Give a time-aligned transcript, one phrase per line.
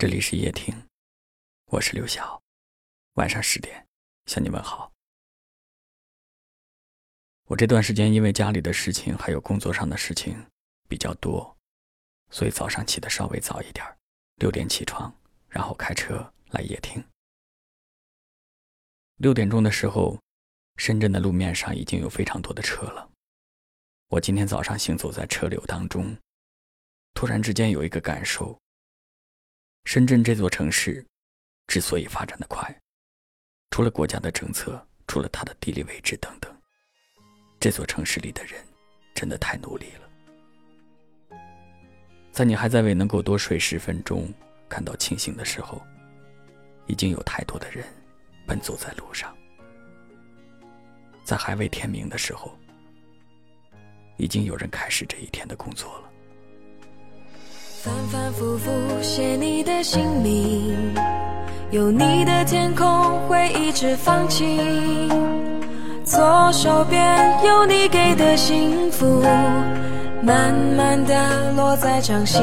[0.00, 0.72] 这里是夜听，
[1.72, 2.40] 我是刘晓。
[3.14, 3.84] 晚上十点
[4.26, 4.92] 向你问好。
[7.46, 10.46] 我这段时间因为家里的事情还有工作上的事情
[10.88, 11.52] 比较多，
[12.30, 13.84] 所以早上起的稍微早一点
[14.36, 15.12] 六点起床，
[15.48, 17.04] 然后开车来夜听。
[19.16, 20.16] 六点钟的时候，
[20.76, 23.10] 深圳的路面上已经有非常多的车了。
[24.10, 26.16] 我今天早上行走在车流当中，
[27.14, 28.56] 突然之间有一个感受。
[29.88, 31.02] 深圳这座城市
[31.66, 32.78] 之所以发展的快，
[33.70, 36.54] 除了国家的政策，除了它的地理位置等等，
[37.58, 38.62] 这座城市里的人
[39.14, 41.38] 真的太努力了。
[42.30, 44.30] 在你还在为能够多睡十分钟
[44.68, 45.82] 感到庆幸的时候，
[46.86, 47.82] 已经有太多的人
[48.46, 49.32] 奔走在路上；
[51.24, 52.54] 在还未天明的时候，
[54.18, 56.07] 已经有人开始这一天的工作了。
[57.80, 60.92] 反反复复写你的姓名，
[61.70, 62.84] 有你的天空
[63.28, 65.08] 会一直放晴。
[66.04, 69.22] 左手边有你给的幸福，
[70.24, 72.42] 慢慢的落在掌心。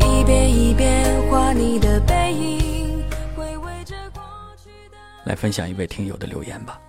[0.00, 3.04] 一遍一遍画你的背影，
[3.36, 4.20] 回味着过
[4.56, 4.96] 去的。
[5.22, 6.80] 来分享一位听友的留言吧。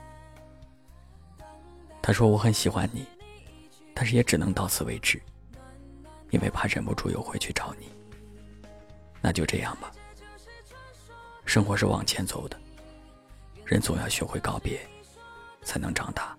[2.02, 3.06] 他说：“我很喜欢你，
[3.94, 5.22] 但是也只能到此为止。”
[6.32, 7.90] 因为怕忍不住又回去找你，
[9.22, 9.92] 那就这样吧。
[11.46, 12.60] 生活是往前走的，
[13.66, 14.80] 人总要学会告别，
[15.64, 16.38] 才能长大。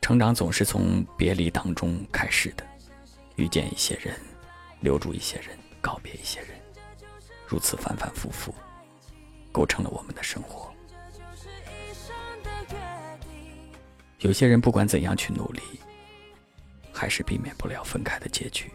[0.00, 2.64] 成长总是从别离当中开始的，
[3.34, 4.18] 遇见一些人，
[4.80, 6.50] 留住一些人，告别一些人，
[7.46, 8.54] 如此反反复复，
[9.52, 10.72] 构成了我们的生活。
[14.20, 15.60] 有些人不管怎样去努力。
[16.96, 18.70] 还是避免不了分开的结局。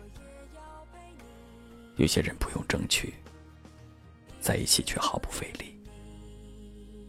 [1.95, 3.15] 有些人不用争取，
[4.39, 5.75] 在一起却毫不费力，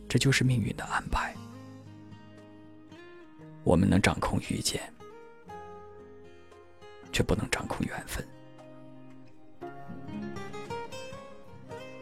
[0.08, 1.34] 这就是命运的安排。
[3.62, 4.82] 我们能掌控遇见，
[7.12, 8.26] 却不能掌控缘分。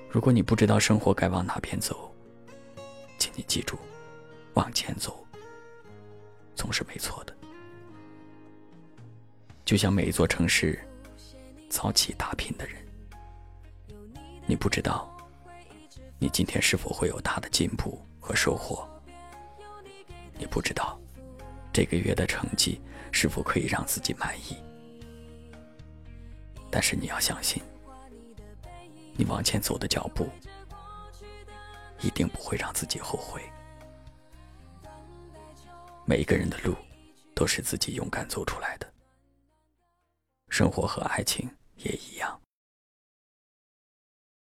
[0.09, 2.15] 如果你不知道生活该往哪边走，
[3.19, 3.77] 请你记住，
[4.55, 5.27] 往前走
[6.55, 7.37] 总是没错的。
[9.71, 10.77] 就像每一座城市，
[11.69, 12.85] 早起打拼的人，
[14.45, 15.17] 你不知道，
[16.19, 18.85] 你今天是否会有大的进步和收获？
[20.37, 20.99] 你不知道，
[21.73, 22.81] 这个月的成绩
[23.13, 24.57] 是否可以让自己满意？
[26.69, 27.63] 但是你要相信，
[29.15, 30.29] 你往前走的脚步，
[32.01, 33.41] 一定不会让自己后悔。
[36.05, 36.75] 每一个人的路，
[37.37, 38.93] 都是自己勇敢走出来的。
[40.51, 42.39] 生活和爱情也一样，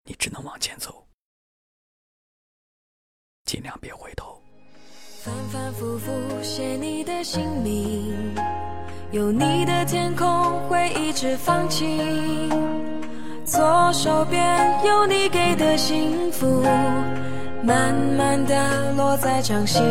[0.04, 1.08] 你只能往前走，
[3.46, 4.40] 尽量别回头。
[5.24, 6.12] 反反复复
[6.44, 8.36] 写你的姓名，
[9.12, 10.28] 有你的天空
[10.68, 12.50] 会一直放晴。
[13.46, 16.64] 左手边有你给的幸福，
[17.64, 19.82] 慢慢的落在掌心。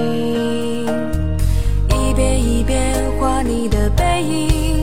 [1.89, 4.82] 一遍一遍画你的背影，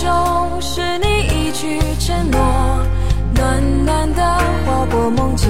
[0.00, 2.38] 中是你一句承诺，
[3.34, 4.22] 暖暖的
[4.66, 5.48] 划过梦境。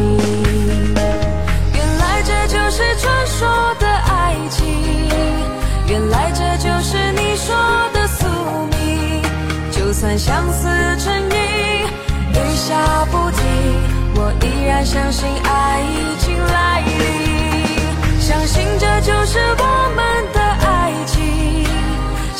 [1.74, 3.48] 原来这就是传说
[3.80, 4.64] 的爱情，
[5.88, 7.54] 原来这就是你说
[7.92, 8.26] 的宿
[8.70, 9.22] 命。
[9.72, 10.68] 就算相思
[10.98, 11.86] 成瘾，
[12.32, 13.42] 雨下不停，
[14.14, 20.35] 我依然相信爱已经来临，相信这就是我们。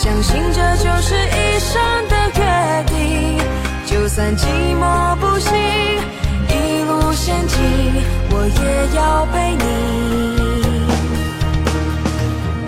[0.07, 2.41] 相信这就是一生的约
[2.87, 3.37] 定，
[3.87, 4.47] 就算寂
[4.79, 5.53] 寞不行，
[6.49, 7.59] 一路陷阱，
[8.31, 9.65] 我也要陪你。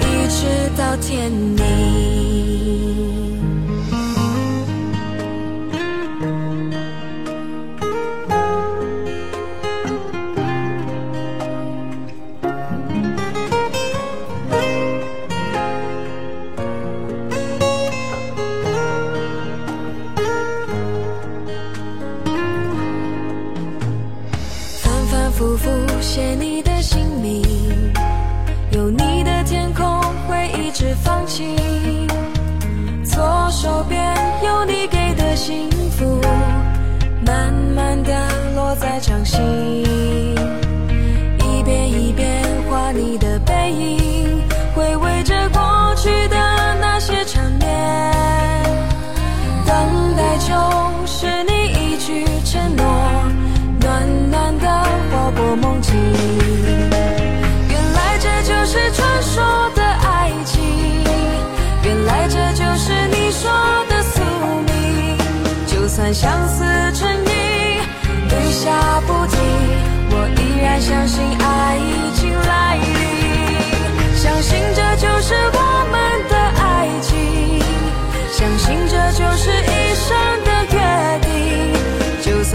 [0.01, 2.18] 一直到天明。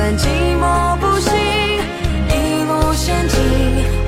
[0.04, 0.28] 定，就算寂
[0.60, 0.64] 寞
[0.98, 1.32] 不行，
[2.28, 2.32] 一
[2.66, 3.40] 路险境，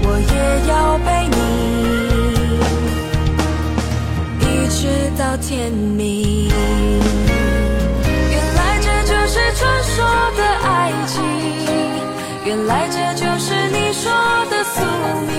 [0.03, 0.35] 我也
[0.69, 1.37] 要陪你，
[4.41, 4.77] 一直
[5.17, 6.51] 到天明。
[8.29, 9.95] 原来这就是传说
[10.35, 11.15] 的爱情，
[12.43, 14.11] 原来这就是你说
[14.51, 14.75] 的宿
[15.27, 15.33] 命，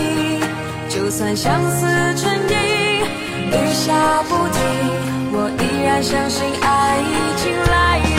[0.88, 1.86] 就算相思
[2.16, 2.54] 成瘾，
[3.50, 3.92] 雨下
[4.28, 4.58] 不停，
[5.32, 8.16] 我依然相信爱已经来临，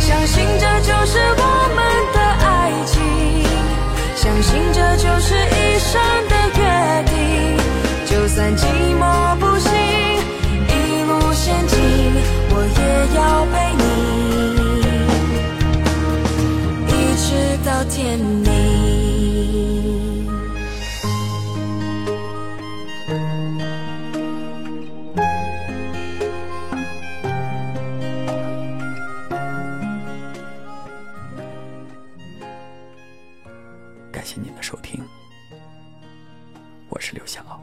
[0.00, 0.67] 相信这
[1.10, 1.42] 是我
[1.74, 1.78] 们
[2.12, 2.48] 的爱
[2.84, 3.00] 情，
[4.14, 6.60] 相信这就是一生的约
[7.06, 7.56] 定，
[8.04, 8.60] 就算寂
[9.00, 9.02] 寞
[34.18, 35.00] 感谢您的收听，
[36.88, 37.62] 我是刘晓。